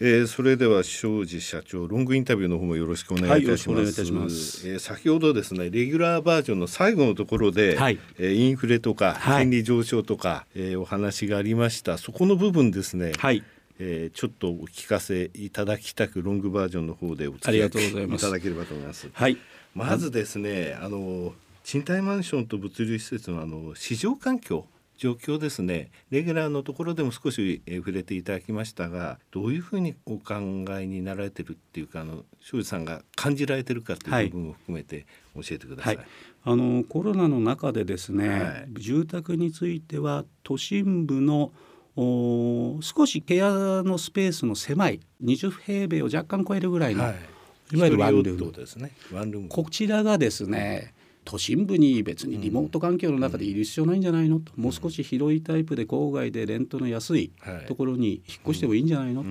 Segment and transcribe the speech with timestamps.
[0.00, 4.64] えー、それでは庄司社長ロングインタビューの方もよろしくお願いいたします。
[4.64, 11.98] はい、えー、先ほどですねレギュラーバージョンの最後のところで、はい、えー、インフレとか金利上昇とか、はい、えー、お話がありました。
[11.98, 13.10] そこの部分ですね。
[13.18, 13.42] はい。
[13.80, 17.70] えー、ちょっとお聞かせいただきたくロングバージョンの方でお付き合いい
[18.18, 19.08] ただければと思います。
[19.12, 19.36] はい。
[19.74, 21.32] まずですねあの
[21.64, 24.64] 賃貸マンションと物流施設のあの市場環境
[24.98, 25.90] 状況ですね。
[26.10, 30.34] レギュラーのところでも少し触れていただきましたがどういうふうにお考
[30.78, 35.96] えになられてるっていうかあの庄司さんが感じられてるかという部分を含めて教えてください。
[35.96, 36.06] はい、
[36.44, 41.52] あのコロナの中でですね、はい、住宅については都心部の
[41.96, 43.50] 少し部屋
[43.84, 48.52] のスペースの狭い20平米を若干超えるぐらいの、はい、いわゆるワンルーム。
[48.52, 48.90] ですね。
[49.12, 49.48] ワンルーム。
[49.48, 50.92] こちらがですね
[51.30, 54.40] 都心部に別にリモート環境の中でいる必要ないんじゃないの？
[54.40, 57.32] と、もう少し広いタイプで郊外でレントの安い
[57.66, 59.22] ところに引っ越してもいいんじゃないの？
[59.22, 59.28] と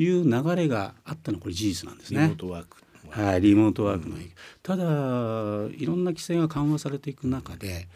[0.00, 1.36] いう流れがあったの。
[1.36, 2.22] はこれ事実なんですね。
[2.22, 2.78] リモートワーク
[3.10, 4.22] はい、リモートワークの、うん、
[4.62, 4.84] ただ
[5.76, 7.88] いろんな規制が緩和されていく中で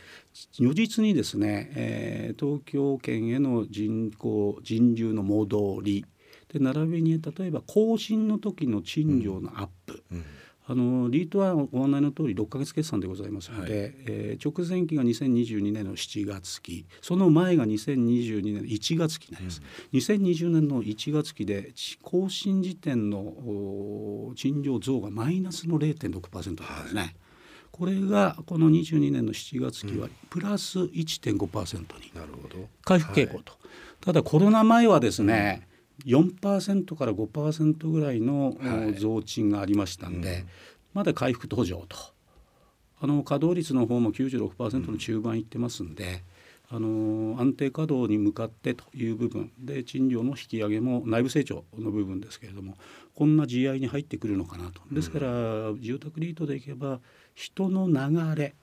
[0.60, 6.05] 如実にですね、えー、東京圏への人口人流の戻り。
[6.52, 10.18] で並びに例えば更新の時の賃料のアップ、うん。
[10.18, 10.24] うん
[10.70, 27.14] あのリートはご案内の通り6か月決算でございますので、はい、えー、直前期が2022年の7月期その前が2022年の1月期になります、うん、2020年の1月期で更新時点の賃料増がマイナスの0.6%なんですね、はい、
[27.72, 32.12] これがこの22年の7月期はプラス1.5%に
[32.84, 33.58] 回復傾向と、は
[34.02, 35.66] い、ただコロナ前はですね、
[36.06, 38.56] 4%から5%ぐらいの
[38.98, 40.46] 増賃がありましたんで、はいうん、
[40.94, 41.96] まだ回復途上と。
[43.00, 46.24] あの稼働率の方も96%の中盤いってますんで、
[46.72, 49.52] うん、あの安定稼働に向かってという部分。
[49.58, 52.77] で賃料の引き上げも内部成長の部分ですけれども
[53.14, 54.83] こんな GI に入ってくるのかなと。
[54.90, 55.28] ですから、
[55.78, 57.00] 住宅リートでいけば
[57.34, 58.55] 人の流れ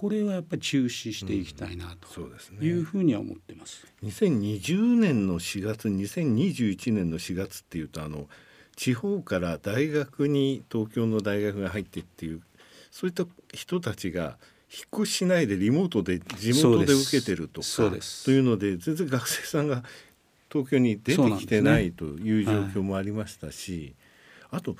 [0.00, 2.22] これはやっぱり中止していきたいなと
[2.64, 3.86] いうふうには思ってます。
[4.02, 8.26] うん、ね、2020年の4月2021年の4月っていうとあの
[8.76, 12.40] 地方から大学に東京の大学が入ってっていう
[12.90, 14.38] そういった人たちが
[14.72, 17.66] 引っ越ししないでリモートで地元で受けてるとか
[18.24, 19.82] というので全然学生さんが
[20.50, 23.94] 東京に出てきてない、ね、という状況もありましたし、
[24.48, 24.76] はい、あと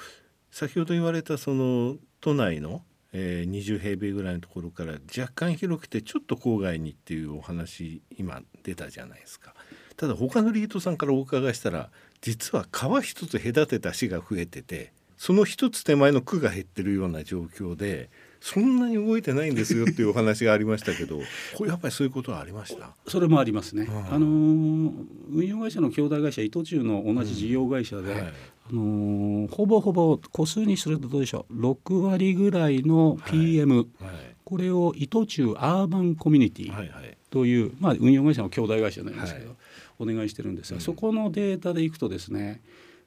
[0.50, 2.80] 先ほど言われたその都内の
[3.12, 9.54] えー、20平米ぐらいのところから若干広くてちょっと郊外にっていうお話今出たじゃないですか。
[9.96, 11.90] ただ他のリートさんからお伺いしたら
[12.22, 18.08] 実は川一つ隔てた市が増えててその一つ手前の区が減ってるような状況で
[18.40, 21.20] そんなに動いてないんですよっていうお話がありましたけど
[21.54, 22.96] これやっぱりそういうことはありました？
[23.06, 28.32] それもありますね、うん、あの運用会社の兄弟会社伊藤忠の同じ事業会社で、うんはい、
[28.70, 34.04] あのほぼほぼ個数にするとどうでしょう？6割ぐらいの PM、はい。
[34.04, 39.56] はい、これを伊藤忠アーバンコミュニティという、まあ、運用会社の兄弟会社なんですけど、
[39.98, 42.62] お願いしてるんですが、そこのデータでいくとですね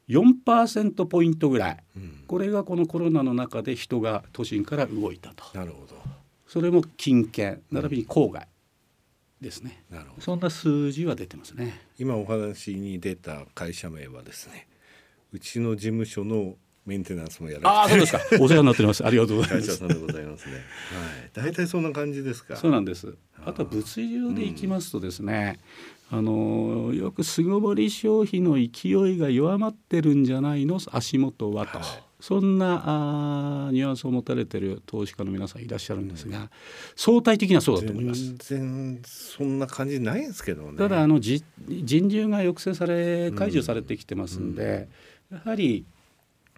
[0.10, 5.46] 4%ポイントぐらい、うん、これがこのコロナの中で人が都心から動いたと。
[5.58, 5.96] なるほど。
[6.48, 8.48] それも近県並びに郊外
[9.42, 10.22] ですね、なるほど。
[10.22, 11.80] そんな数字は出てますね。
[11.98, 14.68] 今お話に出た会社名はですね
[15.34, 16.56] うちの事務所の
[16.86, 18.20] メンテナンスもやらあそうですか。
[18.40, 19.06] お世話になってます。
[19.06, 19.68] ありがとうございます。
[19.70, 20.54] 会社さんでございますね。
[20.54, 20.62] はい。
[21.34, 22.56] 大体そんな感じですか。
[22.56, 23.16] そうなんです。
[23.46, 25.60] あと物流でいきますとですね、
[26.12, 30.80] あのよく巣ごもり消費の勢いが弱まってるんじゃないの？
[30.92, 31.88] 足元はと、はい、
[32.20, 36.50] そんなあニュアンスを持たれてる投資家の皆さんいらっしゃるんですが、うん、
[36.96, 38.36] 相対的にはそうだと思います。
[38.36, 40.78] 全然そんな感じないですけどね。
[40.78, 44.88] ただあの人流が抑制され解除されてきてますんで、うん、
[45.34, 45.86] やはり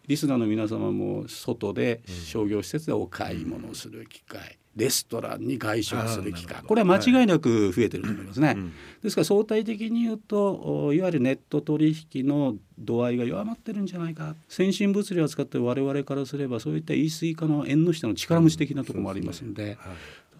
[0.07, 8.47] リスナーの皆様も外で商業施設でお買い物する機会、レストランに外食する機会これは間違いなく増えてると思いますね。
[8.47, 8.57] はい。
[9.01, 14.35] ですから相対的に言うといわゆるネット取引の度合いが弱まってるんじゃないか。
[14.49, 19.75] 先進物流を使って我々からすればそういった e 水化の縁の下の力持ち的なところもありますのでうんで。
[19.75, 19.95] ねはい、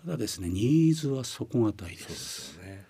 [0.05, 2.07] ただですねニーズは底堅いです。
[2.07, 2.85] ですね、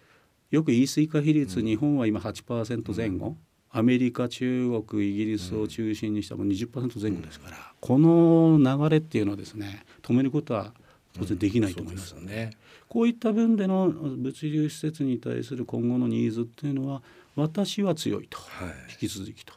[0.50, 3.38] よく e 水化比率、うん、日本は今8%前後、
[3.77, 10.72] アメリカ中国イギリスを中心にしたも20%前後ですから、この流れっていうのはですね止めることは
[11.12, 12.51] 当然できないと思いますよね。
[12.88, 17.01] こういった分での物流施設に対する今後のニーズっていうのは
[17.36, 18.69] 私は強いと、はい、
[19.01, 19.54] 引き続きと。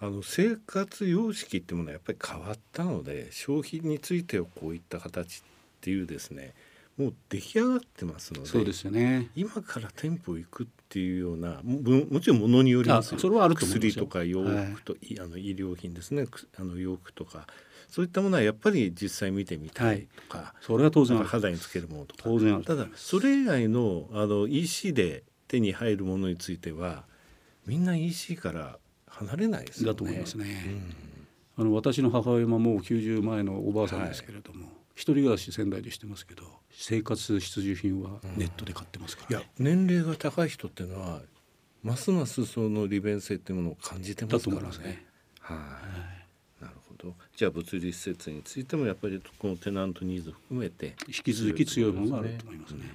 [0.00, 5.42] あの生活様式っていうものはやっぱり変わったので消費についてはこういった形っ
[5.80, 6.52] ていうですね
[6.96, 9.30] もう出来上がってますのでそうですよね。
[9.34, 16.26] 今から店舗行くっっていうようなももちろんものによりますそれはあると薬とか洋服と、はい、あの医療品ですね。
[16.58, 17.46] あの洋服とか。
[17.88, 22.22] そういったものはやっぱり実際見てみたいとか、はい、それは当然肌につけるものとか。
[22.24, 27.04] 当然ただそれ以外のあの EC で手に入るものについては
[27.66, 29.92] みんな EC から離れないですよね。
[29.92, 30.64] だと思いますね。
[31.56, 39.46] うん、あの私の母親ももう90前のおばあさんですけれども、はい、一人暮らし仙台でしてますけど生活必需品はネットで買ってますから、ね。
[39.58, 41.20] うん、いや年齢が高い人っていうのは
[41.82, 44.68] ますますその利便性っていうものを感じてますからね。
[44.78, 45.06] ね。
[45.40, 45.54] は
[46.60, 47.14] い、なるほど。
[47.36, 52.80] じゃあ物理施設についてもやっぱりこのテナントニーズ含めて引き続き強いものがあると思いますね。
[52.82, 52.90] うん、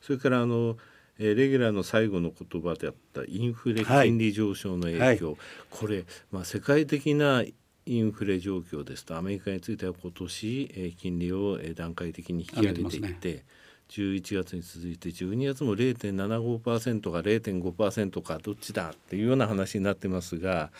[0.00, 0.76] それからあの
[1.18, 5.16] えー、レギュラーの最後の言葉であったインフレ金利上昇の影響、はい。
[5.22, 5.36] はい、
[5.70, 7.42] これ、まあ、世界的な
[7.86, 13.44] インフレ状況ですとアメリカについては今年、えー、金利を、えー、段階的に引き上げていって、ね、
[13.90, 20.70] 11月に続いて12月も0.75%か0.5%かどっちだっていうような話になってますが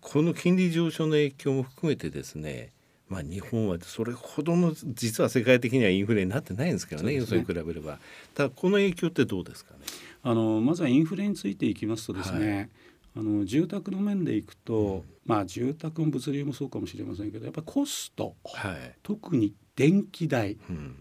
[0.00, 2.72] この金利上昇の影響も含めてですね
[3.06, 7.12] まあ、日本はそれほどの実は世界的にはインフレになってないんですけどね。
[7.12, 7.98] 予想、に比べれば。
[8.34, 9.80] ただこの影響ってどうですかね？
[10.22, 12.68] あのまずはインフレについていきますとですね、はい、
[13.16, 20.96] あの住宅の面でいくと、うん、まあ住宅も物流もそうかもしれませんけどやっぱりコスト、はい、特に電気代、うん。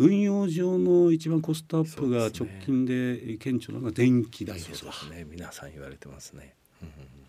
[0.00, 4.92] 運用上の一番コストアップが直近で顕著なのが電気代ですわ。
[5.10, 6.54] ね、皆さん言われてますね。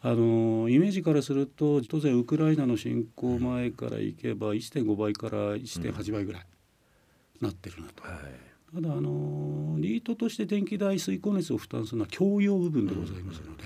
[0.02, 6.46] あのイメージからすると当然ウクライナの侵攻前からいけば1.5倍から1.8倍ぐらい
[7.42, 8.04] なってるなと。
[8.04, 13.64] はい、ただあのリートとして電気代水光熱を負担するのは共用部分でございますので、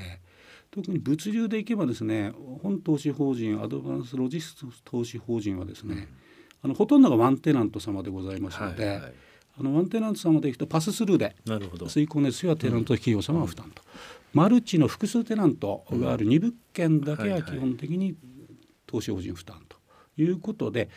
[0.73, 2.33] 特に物流でいけばですね
[2.63, 6.07] 本投資法人アドバンスロジスティクス投資法人はですね、
[6.63, 9.13] あのほとんどがワンテナント様でございますので、はいはい、
[9.59, 11.35] あのワンテナント様でいくとパススルーで
[11.87, 13.83] 水光熱費はテナント企業様は負担と。
[14.33, 18.15] マルチの複数テナントがある2物件だけは基本的に
[18.87, 19.77] 投資法人負担と
[20.17, 20.89] いうことで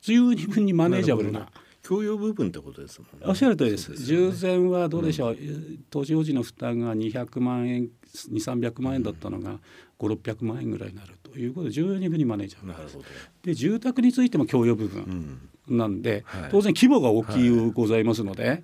[0.00, 1.48] 十二分にマネージャブルな。
[1.90, 3.26] 共用部分ってことですもんね。
[3.26, 3.96] おっしゃる通りです。
[3.96, 7.88] 従前はどうでしょう、うん、投資法人の負担が200万円、
[8.30, 9.58] 2、300万円だったのが
[9.98, 13.04] 5、600万円ぐらいになるということで十二分にマネージャーなるほど。
[13.42, 18.62] で住宅についても共用部分なんで、うんはい、当然規模が大きいございますので、はい、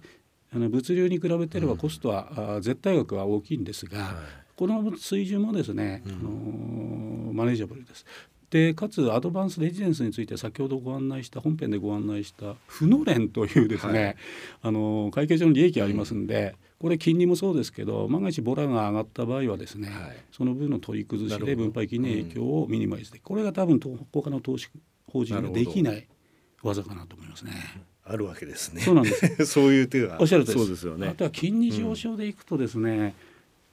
[0.55, 4.15] あの物流に比べてればコストは、うん、絶対額は大きいんですが、はい、
[4.55, 6.17] この水準もですね、うん、あ
[7.27, 8.07] のマネージャブルです。
[8.51, 14.17] でかつアドバンスレジデンスについて先ほどご案内した本編でご案内した負の連というですね、はい、
[14.63, 23.81] あの会計上の利益ありますんで、これ金利もそうですけど万が一ボラが上がった場合はですね、はい、その分の取り崩しで分配金に影響をミニマイズで、これが多分
[24.13, 24.69] 他の投資
[25.11, 26.07] 法人ができない
[26.63, 27.53] 技かなと思いますね。
[28.05, 28.83] あるわけですね。
[28.83, 31.09] そうなんです そういう手がおっしゃるとそうですよね。
[31.09, 33.15] あとは金利上昇でいくとですね、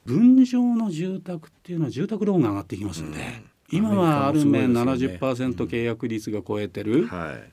[0.06, 3.18] うん、分譲の住宅っていうのは住宅ローンが上がってきますんで。
[3.18, 5.18] うん今はある面70%
[5.66, 7.08] 契約率が超えてる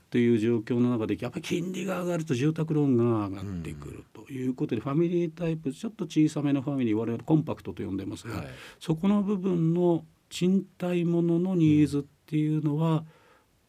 [0.10, 8.44] という状況の中でやっぱり金利が上がると住宅ローンが上がってくるということでファミリータイプちょっと小さめのファミリー我々コンパクトと呼んでますが、
[8.80, 13.04] そこの部分の賃貸物のニーズっていうのは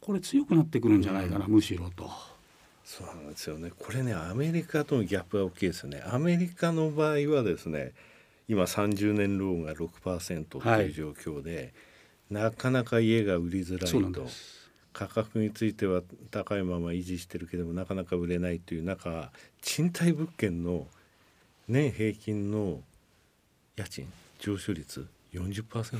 [0.00, 2.10] これ強くなってくるんじゃないかな、むしろと。
[2.84, 3.70] そうなんですよね。
[3.78, 6.02] これねアメリカとのギャップが大きいですよね。
[6.04, 7.92] アメリカの場合はですね
[8.48, 11.72] 今30年ローンが6%という状況で、はい、
[12.32, 14.26] なかなか家が売りづらいと。
[14.92, 20.86] 価格については高いまま維持してるけどもなかなか売れないという中賃貸物件の
[21.66, 22.80] 年平均の
[23.74, 25.98] 家賃上昇率40%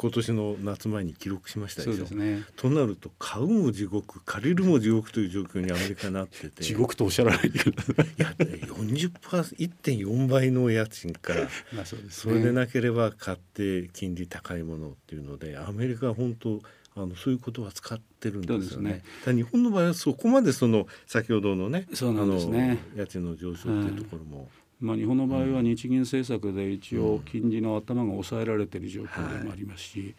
[0.00, 2.06] 今年の夏前に記録しましたでしょ。
[2.08, 6.62] う、ね、となると買うも地獄借りるも地獄という状況にアメリカなってて。
[6.62, 16.60] 地獄とおっしゃらないでくださいいや1.4倍の家賃からまあそうです、ね、それでなければ買って金利高いものっていうのでアメリカは本当
[16.94, 19.02] あのそういうことは使ってるんですよね。
[19.26, 19.32] ね。
[19.32, 22.78] 日本の場合はそこまでその先ほどのね、そうなんですね。
[22.96, 24.48] 家賃の上昇っていうところも、
[24.80, 30.14] まあ、日本の場合は日銀政策で一応金利の頭が抑えられている状況でもありますし、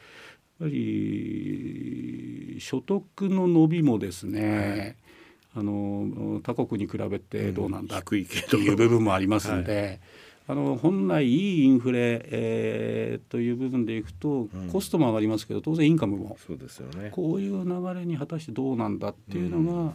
[0.60, 4.98] やっぱり所得の伸びもですね、
[5.56, 8.28] あの他国に比べてどうなんだとい
[8.70, 10.00] う部分もありますので。
[10.50, 16.40] あの本来いいインフレ、えー、という部分でいくと、コストも上がりますけど当然インカムも。
[16.48, 19.94] そうですよ、ね、こういう流れに果たしてどうなんだっていうのが、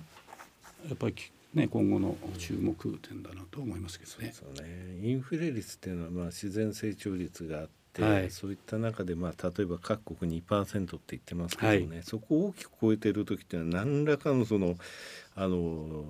[0.88, 1.14] やっぱり
[1.54, 4.32] ね、今後の注目点だなと思いますけどね。
[4.34, 14.76] そうねインフレ率っていうのはまあ自然成長率があって、はい、そういった中でまあ例えば各国2%って言ってますけどね、はい、そこを大きく超えてる時っていうのは何らかのその
[15.36, 16.04] あの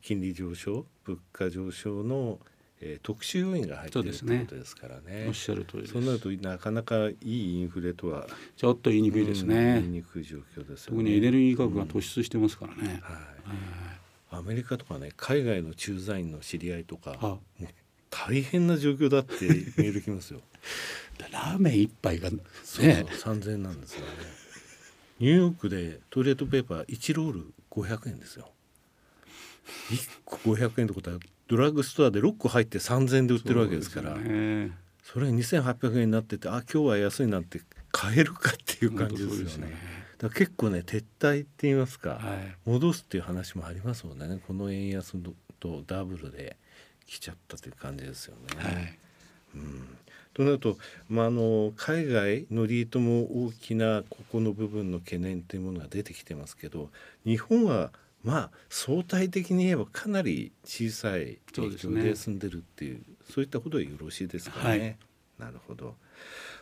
[0.00, 2.38] 金利上昇物価上昇の
[2.80, 5.26] えー、特殊要因が入っているということですからね。
[5.26, 5.88] おっしゃる通り。
[5.88, 9.80] そうなるとなかなかいいインフレとはちょっと言いにくいですね。
[9.80, 10.98] 言いにくい状況ですよね。
[10.98, 12.78] 特にエネルギー価格が突出してますからね。
[12.82, 13.97] うん、はい。
[14.38, 17.38] アメリカとかね海外の駐在員の知り合いとか
[18.10, 20.40] 大変な状況だってメールきますよ。
[21.32, 22.38] ラーメン一杯がね
[23.18, 24.06] 三千円なんですよね。
[25.18, 28.50] ニューヨークでトイレットペーパー1ロール500円ですよ。
[29.90, 31.18] 1個500円ってことは
[31.48, 34.70] ドラッグストアで6個入って3,000円で売ってるわけですからそ,、ね、
[35.02, 39.97] それ2,800円になっててあ今日は安いなんて買えるかっていう感じですよね。
[40.18, 44.40] だ結構ね撤退って言いますか、はい、戻すっていう話もありますもんね。
[44.46, 45.16] この円安
[45.60, 46.56] とダブルで
[47.06, 48.62] 来ちゃったという感じですよね。
[48.62, 48.98] はい、
[49.54, 49.98] うん。
[50.34, 50.76] となると、
[51.08, 56.90] まあ、あの海外のリートも大きなここの部分の懸念というものが出てきてますけど
[57.24, 57.90] 日本は
[58.22, 64.96] まあ相対的に言えばかなり小さい影響で済んでるっていうそういったことでよろしいですかね。
[65.38, 65.96] はい、なるほど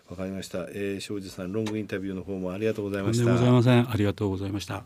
[0.09, 3.31] わかりました、えー、庄司さんロングインタビューの方もありがとうございました。
[3.31, 4.85] ございませんありがとうございました。